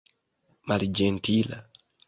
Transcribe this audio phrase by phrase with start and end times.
[0.71, 1.63] malĝentila